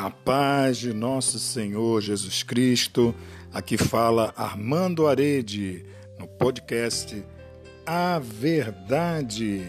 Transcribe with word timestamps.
A 0.00 0.10
paz 0.10 0.78
de 0.78 0.92
nosso 0.92 1.40
Senhor 1.40 2.00
Jesus 2.00 2.44
Cristo. 2.44 3.12
Aqui 3.52 3.76
fala 3.76 4.32
Armando 4.36 5.08
Arede 5.08 5.84
no 6.20 6.28
podcast 6.28 7.20
A 7.84 8.20
Verdade. 8.20 9.66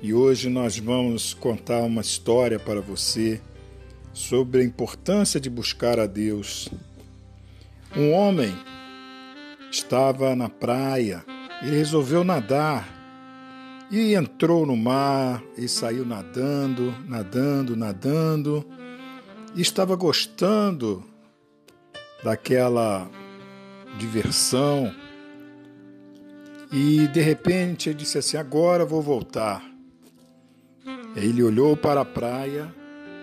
E 0.00 0.14
hoje 0.14 0.48
nós 0.48 0.78
vamos 0.78 1.34
contar 1.34 1.82
uma 1.82 2.00
história 2.00 2.58
para 2.58 2.80
você 2.80 3.38
sobre 4.10 4.62
a 4.62 4.64
importância 4.64 5.38
de 5.38 5.50
buscar 5.50 6.00
a 6.00 6.06
Deus. 6.06 6.70
Um 7.94 8.12
homem 8.12 8.54
estava 9.70 10.34
na 10.34 10.48
praia, 10.48 11.22
ele 11.60 11.76
resolveu 11.76 12.24
nadar 12.24 12.88
e 13.90 14.14
entrou 14.14 14.64
no 14.64 14.78
mar 14.78 15.42
e 15.58 15.68
saiu 15.68 16.06
nadando, 16.06 16.94
nadando, 17.06 17.76
nadando. 17.76 18.75
Estava 19.56 19.96
gostando 19.96 21.02
daquela 22.22 23.10
diversão. 23.98 24.94
E 26.70 27.08
de 27.08 27.20
repente 27.20 27.88
ele 27.88 27.98
disse 27.98 28.18
assim: 28.18 28.36
Agora 28.36 28.84
vou 28.84 29.00
voltar. 29.00 29.64
Ele 31.14 31.42
olhou 31.42 31.74
para 31.74 32.02
a 32.02 32.04
praia 32.04 32.72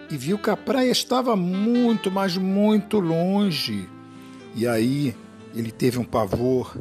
e 0.10 0.18
viu 0.18 0.40
que 0.40 0.50
a 0.50 0.58
praia 0.58 0.90
estava 0.90 1.36
muito, 1.36 2.10
mas 2.10 2.36
muito 2.36 3.00
longe. 3.00 3.88
E 4.56 4.68
aí 4.68 5.16
ele 5.54 5.72
teve 5.72 6.00
um 6.00 6.04
pavor 6.04 6.76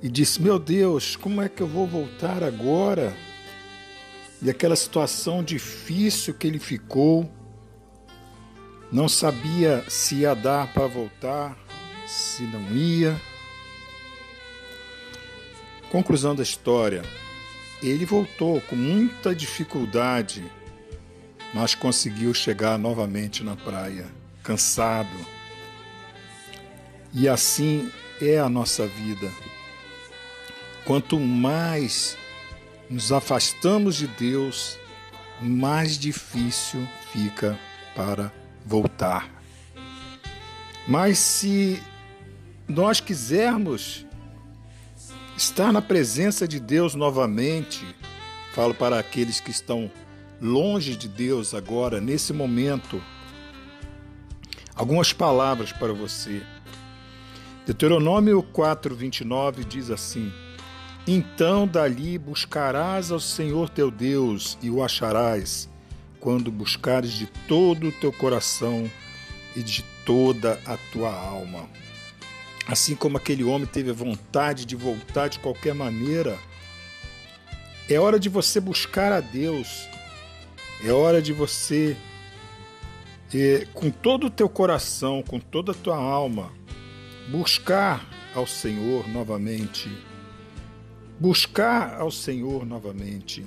e 0.00 0.08
disse: 0.08 0.40
Meu 0.40 0.60
Deus, 0.60 1.16
como 1.16 1.42
é 1.42 1.48
que 1.48 1.60
eu 1.60 1.66
vou 1.66 1.88
voltar 1.88 2.44
agora? 2.44 3.12
E 4.40 4.48
aquela 4.48 4.76
situação 4.76 5.42
difícil 5.42 6.34
que 6.34 6.46
ele 6.46 6.60
ficou, 6.60 7.28
não 8.90 9.08
sabia 9.08 9.84
se 9.88 10.16
ia 10.16 10.34
dar 10.34 10.72
para 10.72 10.86
voltar, 10.86 11.56
se 12.06 12.42
não 12.42 12.74
ia. 12.74 13.20
Conclusão 15.90 16.34
da 16.34 16.42
história: 16.42 17.02
ele 17.82 18.06
voltou 18.06 18.60
com 18.62 18.76
muita 18.76 19.34
dificuldade, 19.34 20.44
mas 21.52 21.74
conseguiu 21.74 22.32
chegar 22.32 22.78
novamente 22.78 23.44
na 23.44 23.56
praia, 23.56 24.06
cansado. 24.42 25.26
E 27.12 27.28
assim 27.28 27.90
é 28.20 28.38
a 28.38 28.48
nossa 28.48 28.86
vida. 28.86 29.30
Quanto 30.84 31.20
mais 31.20 32.16
nos 32.88 33.12
afastamos 33.12 33.96
de 33.96 34.06
Deus, 34.06 34.78
mais 35.40 35.98
difícil 35.98 36.88
fica 37.12 37.58
para 37.94 38.32
voltar. 38.68 39.28
Mas 40.86 41.18
se 41.18 41.82
nós 42.68 43.00
quisermos 43.00 44.06
estar 45.36 45.72
na 45.72 45.80
presença 45.80 46.46
de 46.46 46.60
Deus 46.60 46.94
novamente, 46.94 47.84
falo 48.54 48.74
para 48.74 48.98
aqueles 48.98 49.40
que 49.40 49.50
estão 49.50 49.90
longe 50.40 50.94
de 50.94 51.08
Deus 51.08 51.54
agora, 51.54 52.00
nesse 52.00 52.32
momento, 52.32 53.02
algumas 54.74 55.12
palavras 55.12 55.72
para 55.72 55.92
você. 55.92 56.42
Deuteronômio 57.64 58.42
4:29 58.42 59.64
diz 59.64 59.90
assim: 59.90 60.32
então 61.10 61.66
dali 61.66 62.18
buscarás 62.18 63.10
ao 63.10 63.18
Senhor 63.18 63.70
teu 63.70 63.90
Deus 63.90 64.58
e 64.60 64.68
o 64.68 64.84
acharás, 64.84 65.66
quando 66.20 66.50
buscares 66.50 67.12
de 67.12 67.26
todo 67.46 67.88
o 67.88 67.92
teu 67.92 68.12
coração 68.12 68.90
e 69.54 69.62
de 69.62 69.84
toda 70.04 70.60
a 70.64 70.76
tua 70.92 71.12
alma. 71.12 71.68
Assim 72.66 72.94
como 72.94 73.16
aquele 73.16 73.44
homem 73.44 73.66
teve 73.66 73.92
vontade 73.92 74.64
de 74.64 74.76
voltar 74.76 75.28
de 75.28 75.38
qualquer 75.38 75.74
maneira, 75.74 76.38
é 77.88 77.98
hora 77.98 78.18
de 78.18 78.28
você 78.28 78.60
buscar 78.60 79.12
a 79.12 79.20
Deus, 79.20 79.88
é 80.84 80.92
hora 80.92 81.22
de 81.22 81.32
você, 81.32 81.96
é, 83.34 83.66
com 83.72 83.90
todo 83.90 84.26
o 84.26 84.30
teu 84.30 84.48
coração, 84.48 85.22
com 85.22 85.40
toda 85.40 85.72
a 85.72 85.74
tua 85.74 85.96
alma, 85.96 86.52
buscar 87.30 88.06
ao 88.34 88.46
Senhor 88.46 89.08
novamente 89.08 89.88
buscar 91.18 92.00
ao 92.00 92.10
Senhor 92.10 92.64
novamente. 92.64 93.44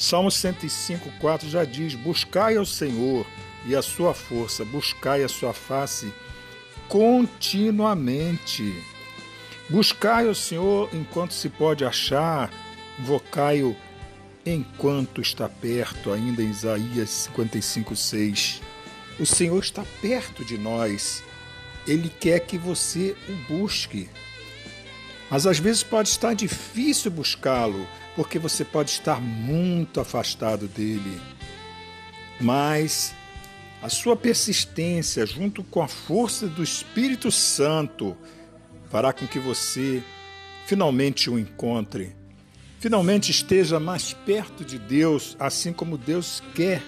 Salmo 0.00 0.30
105, 0.30 1.12
4 1.20 1.46
já 1.50 1.62
diz: 1.62 1.94
Buscai 1.94 2.56
ao 2.56 2.64
Senhor 2.64 3.26
e 3.66 3.76
a 3.76 3.82
sua 3.82 4.14
força, 4.14 4.64
buscai 4.64 5.22
a 5.22 5.28
sua 5.28 5.52
face 5.52 6.10
continuamente. 6.88 8.82
Buscai 9.68 10.26
ao 10.26 10.34
Senhor 10.34 10.88
enquanto 10.94 11.34
se 11.34 11.50
pode 11.50 11.84
achar, 11.84 12.50
invocai-o 12.98 13.76
enquanto 14.46 15.20
está 15.20 15.50
perto, 15.50 16.10
ainda 16.10 16.42
em 16.42 16.48
Isaías 16.48 17.10
55, 17.10 17.94
6. 17.94 18.62
O 19.18 19.26
Senhor 19.26 19.62
está 19.62 19.84
perto 20.00 20.42
de 20.46 20.56
nós, 20.56 21.22
Ele 21.86 22.08
quer 22.08 22.40
que 22.40 22.56
você 22.56 23.14
o 23.28 23.34
busque. 23.52 24.08
Mas 25.30 25.46
às 25.46 25.58
vezes 25.58 25.82
pode 25.82 26.08
estar 26.08 26.32
difícil 26.32 27.10
buscá-lo, 27.10 27.86
porque 28.20 28.38
você 28.38 28.66
pode 28.66 28.90
estar 28.90 29.18
muito 29.18 29.98
afastado 29.98 30.68
dele. 30.68 31.18
Mas 32.38 33.14
a 33.80 33.88
sua 33.88 34.14
persistência, 34.14 35.24
junto 35.24 35.64
com 35.64 35.80
a 35.80 35.88
força 35.88 36.46
do 36.46 36.62
Espírito 36.62 37.32
Santo, 37.32 38.14
fará 38.90 39.10
com 39.10 39.26
que 39.26 39.38
você 39.38 40.02
finalmente 40.66 41.30
o 41.30 41.38
encontre. 41.38 42.14
Finalmente 42.78 43.30
esteja 43.30 43.80
mais 43.80 44.12
perto 44.12 44.66
de 44.66 44.78
Deus, 44.78 45.34
assim 45.40 45.72
como 45.72 45.96
Deus 45.96 46.42
quer 46.54 46.82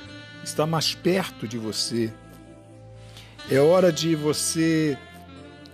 estar 0.45 0.67
mais 0.67 0.95
perto 0.95 1.49
de 1.49 1.57
você. 1.57 2.13
É 3.51 3.59
hora 3.59 3.91
de 3.91 4.15
você 4.15 4.99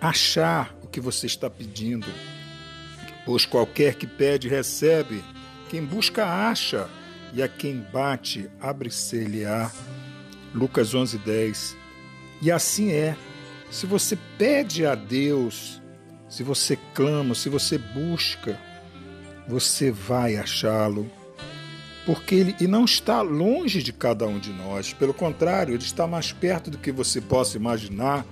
achar 0.00 0.72
o 0.84 0.86
que 0.86 1.00
você 1.00 1.26
está 1.26 1.50
pedindo. 1.50 2.06
Pois 3.26 3.44
qualquer 3.44 3.96
que 3.96 4.06
pede, 4.06 4.46
recebe, 4.46 5.20
quem 5.68 5.84
busca, 5.84 6.24
acha, 6.24 6.88
e 7.32 7.42
a 7.42 7.48
quem 7.48 7.84
bate, 7.92 8.48
abre-se-lhe-á. 8.60 9.70
Lucas 10.54 10.94
11, 10.94 11.18
10. 11.18 11.76
E 12.40 12.50
assim 12.50 12.90
é. 12.90 13.16
Se 13.70 13.86
você 13.86 14.16
pede 14.38 14.86
a 14.86 14.94
Deus, 14.94 15.82
se 16.28 16.42
você 16.42 16.78
clama, 16.94 17.34
se 17.34 17.50
você 17.50 17.76
busca, 17.76 18.58
você 19.46 19.90
vai 19.90 20.36
achá-lo. 20.36 21.10
Porque 22.06 22.34
ele 22.34 22.56
e 22.58 22.66
não 22.66 22.86
está 22.86 23.20
longe 23.20 23.82
de 23.82 23.92
cada 23.92 24.26
um 24.26 24.38
de 24.38 24.50
nós, 24.50 24.94
pelo 24.94 25.12
contrário, 25.12 25.74
ele 25.74 25.82
está 25.82 26.06
mais 26.06 26.32
perto 26.32 26.70
do 26.70 26.78
que 26.78 26.90
você 26.90 27.20
possa 27.20 27.58
imaginar 27.58 28.24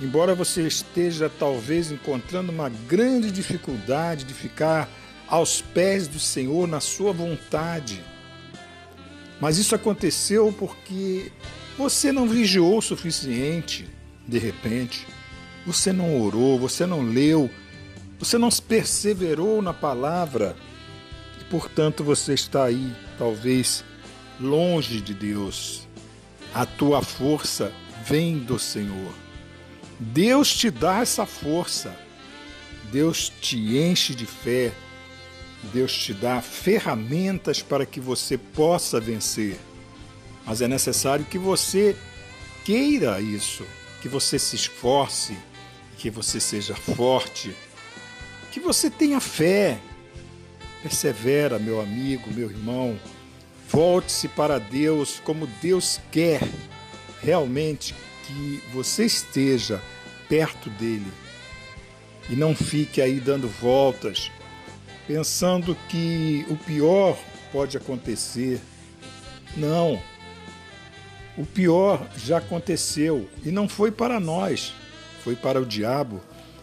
Embora 0.00 0.32
você 0.32 0.64
esteja 0.64 1.28
talvez 1.28 1.90
encontrando 1.90 2.52
uma 2.52 2.68
grande 2.68 3.32
dificuldade 3.32 4.24
de 4.24 4.32
ficar 4.32 4.88
aos 5.28 5.60
pés 5.60 6.08
do 6.08 6.18
Senhor 6.18 6.66
na 6.66 6.80
sua 6.80 7.12
vontade, 7.12 8.02
mas 9.40 9.58
isso 9.58 9.74
aconteceu 9.74 10.54
porque 10.58 11.30
você 11.76 12.10
não 12.10 12.26
vigiou 12.26 12.78
o 12.78 12.82
suficiente, 12.82 13.88
de 14.26 14.38
repente. 14.38 15.06
Você 15.64 15.92
não 15.92 16.20
orou, 16.20 16.58
você 16.58 16.86
não 16.86 17.02
leu, 17.02 17.48
você 18.18 18.36
não 18.36 18.48
perseverou 18.48 19.62
na 19.62 19.72
palavra 19.72 20.56
e, 21.40 21.44
portanto, 21.44 22.02
você 22.02 22.34
está 22.34 22.64
aí, 22.64 22.92
talvez, 23.16 23.84
longe 24.40 25.00
de 25.00 25.14
Deus. 25.14 25.86
A 26.52 26.66
tua 26.66 27.02
força 27.02 27.72
vem 28.04 28.38
do 28.38 28.58
Senhor. 28.58 29.12
Deus 30.00 30.52
te 30.54 30.70
dá 30.70 31.00
essa 31.00 31.26
força, 31.26 31.94
Deus 32.90 33.30
te 33.40 33.56
enche 33.76 34.14
de 34.14 34.26
fé, 34.26 34.72
Deus 35.64 35.92
te 35.92 36.14
dá 36.14 36.40
ferramentas 36.40 37.62
para 37.62 37.84
que 37.84 38.00
você 38.00 38.38
possa 38.38 39.00
vencer. 39.00 39.58
Mas 40.46 40.62
é 40.62 40.68
necessário 40.68 41.24
que 41.24 41.38
você 41.38 41.96
queira 42.64 43.20
isso, 43.20 43.64
que 44.00 44.08
você 44.08 44.38
se 44.38 44.56
esforce, 44.56 45.36
que 45.96 46.10
você 46.10 46.40
seja 46.40 46.74
forte, 46.74 47.54
que 48.52 48.60
você 48.60 48.88
tenha 48.88 49.20
fé. 49.20 49.78
Persevera, 50.82 51.58
meu 51.58 51.80
amigo, 51.80 52.30
meu 52.32 52.48
irmão. 52.48 52.98
Volte-se 53.68 54.28
para 54.28 54.58
Deus 54.58 55.20
como 55.24 55.46
Deus 55.60 56.00
quer 56.10 56.40
realmente 57.20 57.94
que 58.24 58.62
você 58.72 59.04
esteja 59.04 59.82
perto 60.28 60.70
dele 60.70 61.12
e 62.30 62.36
não 62.36 62.54
fique 62.54 63.00
aí 63.00 63.20
dando 63.20 63.48
voltas, 63.48 64.30
pensando 65.08 65.74
que 65.88 66.44
o 66.50 66.56
pior 66.56 67.18
pode 67.50 67.78
acontecer. 67.78 68.60
Não. 69.56 69.98
O 71.36 71.46
pior 71.46 72.06
já 72.18 72.36
aconteceu 72.38 73.26
e 73.42 73.50
não 73.50 73.66
foi 73.66 73.90
para 73.90 74.20
nós, 74.20 74.74
foi 75.24 75.34
para 75.34 75.60
o 75.60 75.64
diabo, 75.64 76.20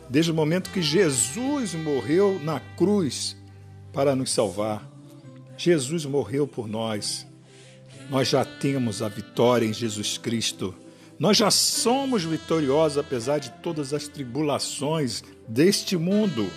desde 0.08 0.32
o 0.32 0.36
momento 0.36 0.70
que 0.70 0.82
Jesus 0.82 1.74
morreu 1.74 2.40
na 2.44 2.60
cruz 2.78 3.36
para 3.92 4.16
nos 4.16 4.32
salvar. 4.32 4.88
Jesus 5.58 6.06
morreu 6.06 6.46
por 6.46 6.68
nós. 6.68 7.26
Nós 8.12 8.28
já 8.28 8.46
temos 8.46 9.02
a 9.02 9.08
vitória 9.08 9.66
em 9.66 9.74
Jesus 9.74 10.20
Cristo. 10.20 10.76
Nós 11.18 11.38
já 11.38 11.50
somos 11.50 12.24
vitoriosos 12.24 13.00
apesar 13.00 13.40
de 13.40 13.50
todas 13.64 13.92
as 13.94 14.08
tribulações 14.08 15.24
deste 15.48 15.98
mundo. 15.98 16.48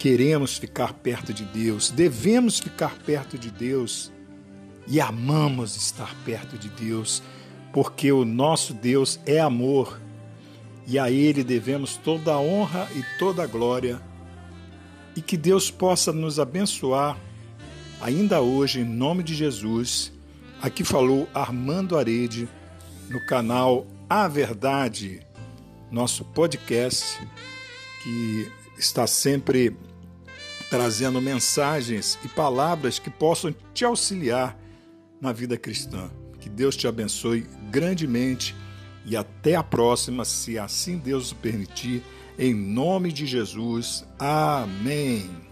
Queremos 0.00 0.56
ficar 0.56 0.94
perto 0.94 1.30
de 1.30 1.44
Deus, 1.44 1.90
devemos 1.90 2.58
ficar 2.58 2.96
perto 3.00 3.36
de 3.36 3.50
Deus 3.50 4.10
e 4.88 4.98
amamos 4.98 5.76
estar 5.76 6.16
perto 6.24 6.56
de 6.56 6.70
Deus, 6.70 7.22
porque 7.70 8.10
o 8.10 8.24
nosso 8.24 8.72
Deus 8.72 9.20
é 9.26 9.38
amor 9.38 10.00
e 10.86 10.98
a 10.98 11.10
Ele 11.10 11.44
devemos 11.44 11.98
toda 11.98 12.32
a 12.32 12.40
honra 12.40 12.88
e 12.96 13.04
toda 13.18 13.42
a 13.42 13.46
glória. 13.46 14.00
E 15.14 15.20
que 15.20 15.36
Deus 15.36 15.70
possa 15.70 16.14
nos 16.14 16.40
abençoar 16.40 17.18
ainda 18.00 18.40
hoje, 18.40 18.80
em 18.80 18.84
nome 18.84 19.22
de 19.22 19.34
Jesus. 19.34 20.14
Aqui 20.62 20.82
falou 20.82 21.28
Armando 21.34 21.98
Arede 21.98 22.48
no 23.10 23.20
canal 23.26 23.86
A 24.08 24.26
Verdade, 24.28 25.20
nosso 25.92 26.24
podcast 26.24 27.20
que 28.02 28.50
está 28.78 29.06
sempre 29.06 29.76
trazendo 30.70 31.20
mensagens 31.20 32.16
e 32.24 32.28
palavras 32.28 32.98
que 32.98 33.10
possam 33.10 33.54
te 33.74 33.84
auxiliar 33.84 34.56
na 35.20 35.32
vida 35.32 35.58
cristã. 35.58 36.10
Que 36.38 36.48
Deus 36.48 36.76
te 36.76 36.86
abençoe 36.86 37.46
grandemente 37.70 38.54
e 39.04 39.16
até 39.16 39.56
a 39.56 39.62
próxima, 39.62 40.24
se 40.24 40.58
assim 40.58 40.96
Deus 40.96 41.32
o 41.32 41.36
permitir, 41.36 42.02
em 42.38 42.54
nome 42.54 43.12
de 43.12 43.26
Jesus. 43.26 44.06
Amém. 44.18 45.49